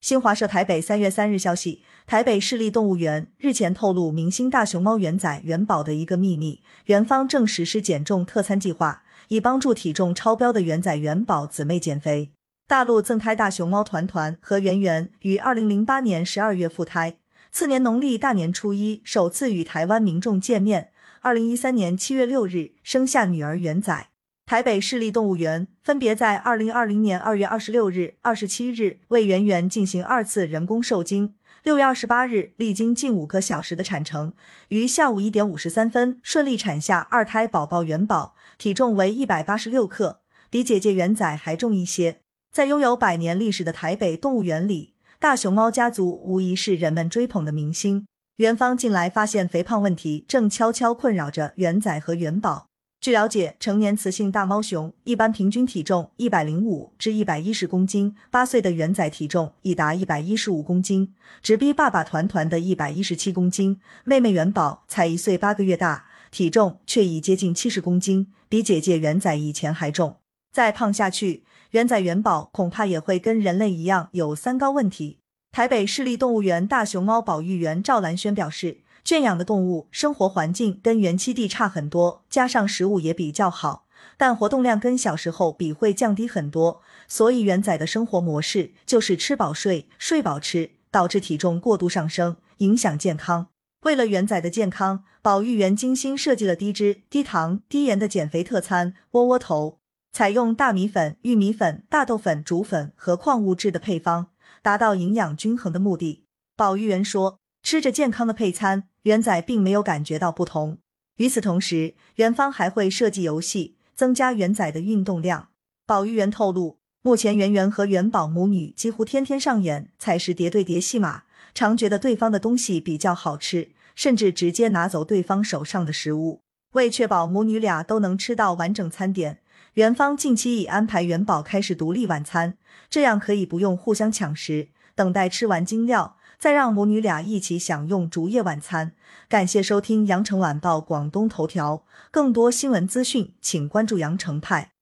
[0.00, 12.30] 新华社台北三月三日消息，台北市立动物园日前透露明星大熊猫元仔元宝的一个秘密，园方正实施减重特餐计划，以帮助体重超标的元仔元宝姊妹减肥。
[12.66, 17.18] 大陆赠胎大熊猫团团和圆圆于二零零八年十二月复胎，
[17.52, 24.06] 次年农历大年初一首次与台湾民众见面，二零一三年七月六日生下女儿元仔。
[24.50, 31.36] 台北市立动物园分别在二零二零年二月二十六日、二十七日为圆圆进行二次人工受精。
[31.62, 34.32] 六月二十八日，历经近五个小时的产程，
[34.70, 40.18] 于下午一点五十三分顺利产下二胎宝宝元宝，体重为一百八十六克，
[40.50, 42.18] 比姐姐元仔还重一些。
[42.52, 48.04] 在拥有百年历史的台北动物园里，大熊猫家族无疑是人们追捧的明星。
[48.38, 52.69] 园方近来发现肥胖问题正悄悄困扰着元仔和元宝。
[53.00, 63.80] 据了解，成年雌性大猫熊一般平均体重一百零五至一百一十公斤，八岁的元仔体重已达一百一十五公斤，直逼爸爸团团的一百一十七公斤。
[64.04, 70.16] 妹妹元宝才一岁八个月大，体重却已接近七十公斤，比姐姐元仔以前还重。
[70.52, 75.20] 再胖下去，元仔元宝恐怕也会跟人类一样有三高问题。
[75.50, 78.82] 台北市立动物园大熊猫保育员赵兰轩表示。
[79.04, 93.48] 圈养的动物生活环境跟原栖地差很多，加上食物也比较好，但活动量跟小时候比会降低很多，所以元仔的生活模式就是吃饱睡，睡饱吃，导致体重过度上升，影响健康。
[93.82, 99.78] 为了元仔的健康，保育员精心设计了低脂、低糖、低盐的减肥特餐窝窝头，
[100.12, 104.28] 采用大米粉、玉米粉、大豆粉、竹粉和矿物质的配方，
[104.62, 106.26] 达到营养均衡的目的。
[106.54, 107.39] 保育员说。
[107.62, 110.78] 吃着健康的配餐，元仔并没有感觉到不同。
[111.16, 115.48] 与此同时，元方还会设计游戏，增加元仔的运动量。
[115.86, 126.40] 保育员透露，目前圆圆和元宝母女几乎天天上演采食叠对叠戏码，常觉得对方的东西比较好吃，甚至直接拿走对方手上的食物。
[126.72, 129.40] 为确保母女俩都能吃到完整餐点，
[129.74, 132.56] 元方近期已安排元宝开始独立晚餐，
[132.88, 136.16] 这样可以不用互相抢食，等待吃完精料。
[136.40, 138.92] 再让母女俩一起享用竹叶晚餐。
[139.28, 144.70] 感谢收听羊城晚报广东头条，更多新闻资讯，请关注羊城派。